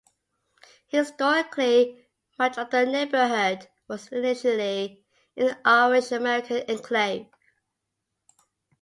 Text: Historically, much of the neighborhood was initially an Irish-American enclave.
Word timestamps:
Historically, 0.87 2.07
much 2.39 2.57
of 2.57 2.71
the 2.71 2.87
neighborhood 2.87 3.67
was 3.87 4.07
initially 4.07 5.05
an 5.37 5.55
Irish-American 5.63 6.63
enclave. 6.67 7.27